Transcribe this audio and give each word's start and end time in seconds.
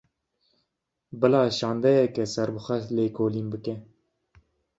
Bila 1.19 1.41
şandeyeke 1.57 2.23
serbixwe 2.35 2.75
lêkolîn 2.95 3.47
bike 3.53 3.75